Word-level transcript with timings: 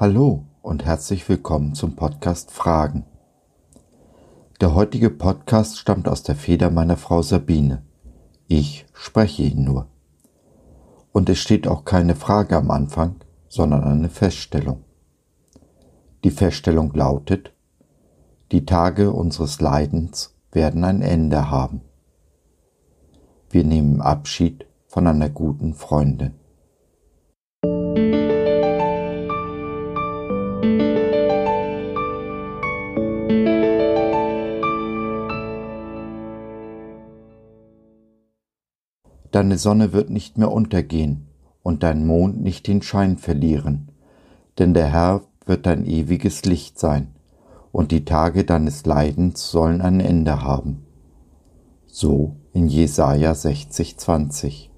Hallo 0.00 0.44
und 0.62 0.84
herzlich 0.84 1.28
willkommen 1.28 1.74
zum 1.74 1.96
Podcast 1.96 2.52
Fragen. 2.52 3.04
Der 4.60 4.72
heutige 4.72 5.10
Podcast 5.10 5.76
stammt 5.76 6.06
aus 6.06 6.22
der 6.22 6.36
Feder 6.36 6.70
meiner 6.70 6.96
Frau 6.96 7.20
Sabine. 7.20 7.82
Ich 8.46 8.86
spreche 8.92 9.42
ihn 9.42 9.64
nur. 9.64 9.88
Und 11.10 11.28
es 11.28 11.38
steht 11.38 11.66
auch 11.66 11.84
keine 11.84 12.14
Frage 12.14 12.56
am 12.56 12.70
Anfang, 12.70 13.16
sondern 13.48 13.82
eine 13.82 14.08
Feststellung. 14.08 14.84
Die 16.22 16.30
Feststellung 16.30 16.92
lautet, 16.94 17.52
die 18.52 18.64
Tage 18.64 19.10
unseres 19.10 19.60
Leidens 19.60 20.32
werden 20.52 20.84
ein 20.84 21.02
Ende 21.02 21.50
haben. 21.50 21.80
Wir 23.50 23.64
nehmen 23.64 24.00
Abschied 24.00 24.64
von 24.86 25.08
einer 25.08 25.28
guten 25.28 25.74
Freundin. 25.74 26.34
Deine 39.38 39.56
Sonne 39.56 39.92
wird 39.92 40.10
nicht 40.10 40.36
mehr 40.36 40.50
untergehen 40.50 41.28
und 41.62 41.84
dein 41.84 42.04
Mond 42.04 42.42
nicht 42.42 42.66
den 42.66 42.82
Schein 42.82 43.18
verlieren, 43.18 43.86
denn 44.58 44.74
der 44.74 44.86
Herr 44.92 45.20
wird 45.46 45.64
dein 45.64 45.86
ewiges 45.86 46.44
Licht 46.44 46.76
sein, 46.76 47.14
und 47.70 47.92
die 47.92 48.04
Tage 48.04 48.42
deines 48.42 48.84
Leidens 48.84 49.48
sollen 49.48 49.80
ein 49.80 50.00
Ende 50.00 50.42
haben. 50.42 50.84
So 51.86 52.34
in 52.52 52.66
Jesaja 52.66 53.32
60, 53.32 53.96
20. 53.96 54.72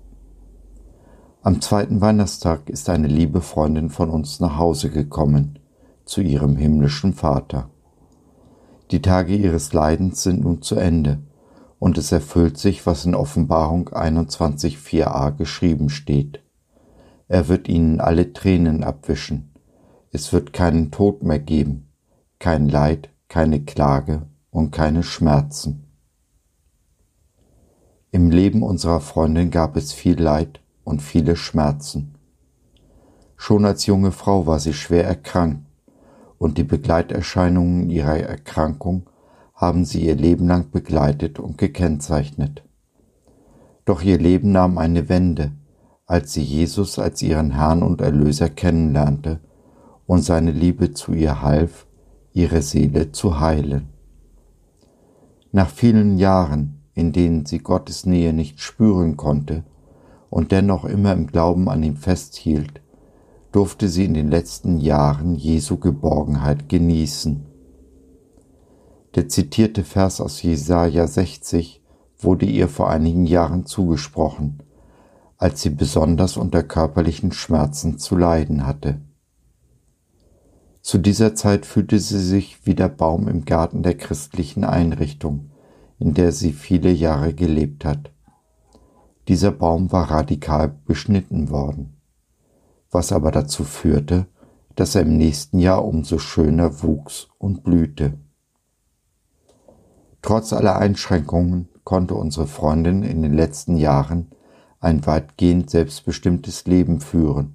Am 1.41 1.63
zweiten 1.63 2.03
Weihnachtstag 2.03 2.69
ist 2.69 2.91
eine 2.91 3.09
liebe 3.09 3.41
Freundin 3.41 3.89
von 3.89 4.11
uns 4.11 4.41
nach 4.41 4.59
Hause 4.59 4.91
gekommen, 4.91 5.59
zu 6.05 6.21
ihrem 6.21 6.57
himmlischen 6.57 7.15
Vater. 7.15 7.71
Die 8.91 9.01
Tage 9.01 9.35
ihres 9.37 9.73
Leidens 9.73 10.23
sind 10.23 10.45
nun 10.45 10.61
zu 10.61 10.75
Ende, 10.75 11.23
und 11.81 11.99
es 11.99 12.13
erfüllt 12.13 12.59
sich, 12.59 12.87
was 12.87 13.07
in 13.07 13.17
Offenbarung 13.17 13.89
21.4a 13.89 15.33
geschrieben 15.33 15.89
steht. 15.89 16.41
Er 17.27 17.49
wird 17.49 17.69
ihnen 17.69 18.01
alle 18.01 18.33
Tränen 18.33 18.85
abwischen. 18.85 19.53
Es 20.13 20.33
wird 20.33 20.53
keinen 20.53 20.91
Tod 20.91 21.23
mehr 21.23 21.39
geben, 21.39 21.89
kein 22.39 22.69
Leid, 22.69 23.09
keine 23.29 23.61
Klage 23.61 24.27
und 24.51 24.73
keine 24.73 25.03
Schmerzen. 25.03 25.85
Im 28.13 28.31
Leben 28.31 28.63
unserer 28.63 29.01
Freundin 29.01 29.51
gab 29.51 29.77
es 29.77 29.93
viel 29.93 30.21
Leid 30.21 30.61
und 30.85 31.01
viele 31.01 31.35
Schmerzen. 31.35 32.15
Schon 33.37 33.65
als 33.65 33.87
junge 33.87 34.13
Frau 34.13 34.47
war 34.47 34.59
sie 34.59 34.75
schwer 34.75 35.05
erkrankt 35.05 35.65
und 36.37 36.59
die 36.59 36.65
Begleiterscheinungen 36.65 37.89
ihrer 37.89 38.19
Erkrankung 38.19 39.09
haben 39.61 39.85
sie 39.85 40.07
ihr 40.07 40.17
Leben 40.17 40.47
lang 40.47 40.71
begleitet 40.71 41.39
und 41.39 41.59
gekennzeichnet. 41.59 42.65
Doch 43.85 44.01
ihr 44.01 44.17
Leben 44.17 44.53
nahm 44.53 44.79
eine 44.79 45.11
Wende, 45.11 45.53
als 46.07 46.33
sie 46.33 46.43
Jesus 46.43 46.99
als 46.99 47.21
ihren 47.21 47.51
Herrn 47.51 47.83
und 47.83 48.01
Erlöser 48.01 48.49
kennenlernte 48.49 49.39
und 50.07 50.23
seine 50.23 50.51
Liebe 50.51 50.95
zu 50.95 51.13
ihr 51.13 51.43
half, 51.43 51.87
ihre 52.33 52.63
Seele 52.63 53.13
zu 53.13 53.39
heilen. 53.39 53.91
Nach 55.53 55.69
vielen 55.69 56.17
Jahren, 56.17 56.81
in 56.95 57.13
denen 57.13 57.45
sie 57.45 57.59
Gottes 57.59 58.07
Nähe 58.07 58.33
nicht 58.33 58.61
spüren 58.61 59.19
konnte 59.19 59.65
und 60.31 60.53
dennoch 60.53 60.87
immer 60.87 61.13
im 61.13 61.27
Glauben 61.27 61.69
an 61.69 61.83
ihn 61.83 61.97
festhielt, 61.97 62.81
durfte 63.53 63.89
sie 63.89 64.07
in 64.07 64.15
den 64.15 64.31
letzten 64.31 64.79
Jahren 64.79 65.35
Jesu 65.35 65.77
Geborgenheit 65.77 66.71
genießen. 66.71 67.50
Der 69.17 69.29
zitierte 69.29 69.83
Vers 69.83 70.21
aus 70.21 70.41
Jesaja 70.41 71.07
60 71.07 71.83
wurde 72.19 72.47
ihr 72.47 72.69
vor 72.69 72.91
einigen 72.91 73.27
Jahren 73.27 73.67
zugesprochen, 73.67 74.63
als 75.37 75.63
sie 75.63 75.71
besonders 75.71 76.37
unter 76.37 76.63
körperlichen 76.63 77.33
Schmerzen 77.33 77.99
zu 77.99 78.17
leiden 78.17 78.67
hatte. 78.67 79.01
Zu 80.81 80.99
dieser 80.99 81.35
Zeit 81.35 81.67
fühlte 81.67 81.99
sie 81.99 82.21
sich 82.21 82.65
wie 82.65 82.77
der 82.77 82.89
Baum 82.89 83.27
im 83.27 83.45
Garten 83.45 83.83
der 83.83 83.97
christlichen 83.97 84.63
Einrichtung, 84.63 85.51
in 85.99 86.15
der 86.15 86.31
sie 86.31 86.53
viele 86.53 86.91
Jahre 86.91 87.35
gelebt 87.35 87.85
hat. 87.85 88.13
Dieser 89.27 89.51
Baum 89.51 89.91
war 89.91 90.11
radikal 90.11 90.73
beschnitten 90.87 91.51
worden, 91.51 91.97
was 92.93 93.13
aber 93.13 93.33
dazu 93.33 93.65
führte, 93.65 94.27
dass 94.77 94.95
er 94.95 95.03
im 95.03 95.19
nächsten 95.19 95.59
Jahr 95.59 95.85
umso 95.85 96.19
schöner 96.19 96.83
wuchs 96.83 97.29
und 97.39 97.65
blühte. 97.65 98.15
Trotz 100.23 100.53
aller 100.53 100.77
Einschränkungen 100.77 101.69
konnte 101.85 102.15
unsere 102.15 102.47
Freundin 102.47 103.03
in 103.03 103.23
den 103.23 103.35
letzten 103.35 103.77
Jahren 103.77 104.31
ein 104.79 105.07
weitgehend 105.07 105.71
selbstbestimmtes 105.71 106.67
Leben 106.67 107.01
führen 107.01 107.55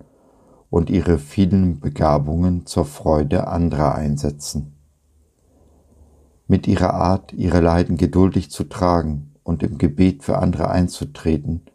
und 0.70 0.90
ihre 0.90 1.20
vielen 1.20 1.80
Begabungen 1.80 2.66
zur 2.66 2.86
Freude 2.86 3.48
anderer 3.48 3.96
einsetzen. 3.96 4.76
Mit 6.48 6.68
ihrer 6.68 6.94
Art, 6.94 7.34
ihre 7.34 7.62
Leiden 7.62 7.98
geduldig 7.98 8.52
zu 8.52 8.66
tragen 8.66 9.34
und 9.44 9.64
im 9.64 9.78
Gebet 9.78 10.24
für 10.24 10.38
andere 10.38 10.70
einzutreten, 10.70 11.66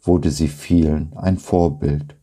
wurde 0.00 0.30
sie 0.30 0.48
vielen 0.48 1.14
ein 1.16 1.38
Vorbild. 1.38 2.16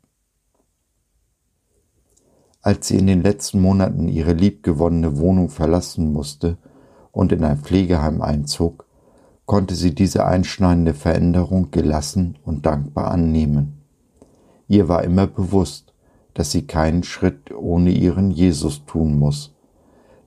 Als 2.62 2.88
sie 2.88 2.98
in 2.98 3.08
den 3.08 3.24
letzten 3.24 3.60
Monaten 3.60 4.08
ihre 4.08 4.34
liebgewonnene 4.34 5.18
Wohnung 5.18 5.50
verlassen 5.50 6.14
musste, 6.14 6.58
und 7.12 7.32
in 7.32 7.44
ein 7.44 7.60
Pflegeheim 7.60 8.22
einzog, 8.22 8.86
konnte 9.46 9.76
sie 9.76 9.94
diese 9.94 10.26
einschneidende 10.26 10.94
Veränderung 10.94 11.72
gelassen 11.72 12.38
und 12.44 12.66
dankbar 12.66 13.12
annehmen. 13.12 13.82
Ihr 14.68 14.88
war 14.88 15.04
immer 15.04 15.28
bewusst, 15.28 15.94
dass 16.34 16.52
sie 16.52 16.66
keinen 16.66 17.04
Schritt 17.04 17.52
ohne 17.52 17.92
ihren 17.92 18.32
Jesus 18.32 18.86
tun 18.86 19.20
muss, 19.20 19.54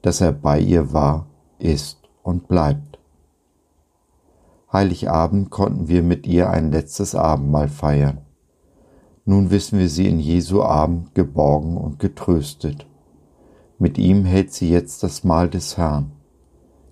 dass 0.03 0.21
er 0.21 0.33
bei 0.33 0.61
ihr 0.61 0.93
war, 0.93 1.27
ist 1.59 1.99
und 2.23 2.49
bleibt. 2.49 2.99
Heiligabend 4.73 5.51
konnten 5.51 5.89
wir 5.89 6.03
mit 6.03 6.27
ihr 6.27 6.51
ein 6.51 6.73
letztes 6.73 7.15
Abendmahl 7.15 7.69
feiern. 7.69 8.19
Nun 9.25 9.51
wissen 9.51 9.79
wir 9.79 9.89
sie 9.89 10.09
in 10.09 10.19
Jesu 10.19 10.63
Arm 10.63 11.07
geborgen 11.15 11.79
und 11.79 11.99
getröstet. 11.99 12.87
Mit 13.79 13.97
ihm 13.97 14.25
hält 14.25 14.53
sie 14.53 14.69
jetzt 14.69 15.03
das 15.03 15.25
Mahl 15.25 15.49
des 15.49 15.79
Herrn. 15.79 16.13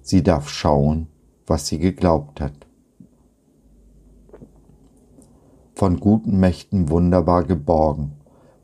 Sie 0.03 0.23
darf 0.23 0.49
schauen, 0.49 1.07
was 1.47 1.69
sie 1.69 1.79
geglaubt 1.79 2.41
hat. 2.41 2.67
Von 5.75 6.01
guten 6.01 6.39
Mächten 6.39 6.91
wunderbar 6.91 7.45
geborgen. 7.45 8.13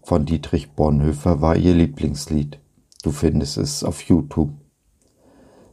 Von 0.02 0.26
Dietrich 0.26 0.72
Bonhoeffer 0.72 1.40
war 1.40 1.56
ihr 1.56 1.74
Lieblingslied. 1.74 2.60
Du 3.02 3.12
findest 3.12 3.56
es 3.56 3.84
auf 3.84 4.02
YouTube. 4.02 4.50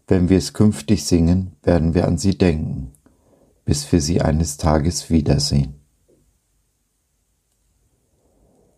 Wenn 0.07 0.29
wir 0.29 0.37
es 0.37 0.53
künftig 0.53 1.03
singen, 1.05 1.55
werden 1.63 1.95
wir 1.95 2.07
an 2.07 2.17
sie 2.17 2.37
denken, 2.37 2.91
bis 3.65 3.91
wir 3.91 4.01
sie 4.01 4.21
eines 4.21 4.57
Tages 4.57 5.09
wiedersehen. 5.09 5.75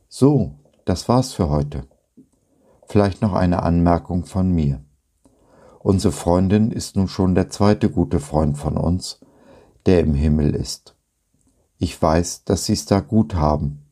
So, 0.08 0.56
das 0.86 1.10
war's 1.10 1.34
für 1.34 1.50
heute. 1.50 1.86
Vielleicht 2.88 3.22
noch 3.22 3.34
eine 3.34 3.64
Anmerkung 3.64 4.24
von 4.24 4.50
mir. 4.50 4.84
Unsere 5.80 6.12
Freundin 6.12 6.72
ist 6.72 6.96
nun 6.96 7.08
schon 7.08 7.36
der 7.36 7.50
zweite 7.50 7.90
gute 7.90 8.20
Freund 8.20 8.58
von 8.58 8.78
uns, 8.78 9.20
der 9.86 10.02
im 10.02 10.14
Himmel 10.14 10.56
ist. 10.56 10.96
Ich 11.78 12.02
weiß, 12.02 12.44
dass 12.44 12.66
sie 12.66 12.74
es 12.74 12.86
da 12.86 13.00
gut 13.00 13.36
haben, 13.36 13.84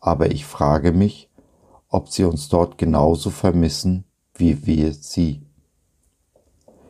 aber 0.00 0.32
ich 0.32 0.44
frage 0.44 0.92
mich, 0.92 1.30
ob 1.88 2.08
sie 2.08 2.24
uns 2.24 2.48
dort 2.48 2.78
genauso 2.78 3.30
vermissen 3.30 4.04
wie 4.34 4.66
wir 4.66 4.92
sie. 4.92 5.42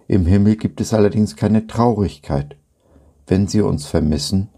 Im 0.09 0.27
Himmel 0.27 0.57
gibt 0.57 0.81
es 0.81 0.95
allerdings 0.95 1.37
keine 1.37 1.67
Traurigkeit. 1.67 2.57
Wenn 3.27 3.47
sie 3.47 3.63
uns 3.63 3.87
vermissen, 3.87 4.49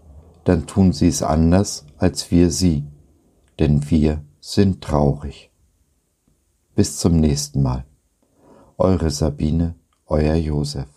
dann 0.43 0.67
tun 0.67 0.93
sie 0.93 1.07
es 1.07 1.23
anders 1.23 1.85
als 1.97 2.29
wir 2.31 2.51
sie, 2.51 2.85
denn 3.59 3.89
wir 3.89 4.23
sind 4.39 4.83
traurig. 4.83 5.51
Bis 6.75 6.99
zum 6.99 7.19
nächsten 7.19 7.61
Mal. 7.61 7.85
Eure 8.77 9.09
Sabine, 9.09 9.75
Euer 10.09 10.35
Josef. 10.41 10.89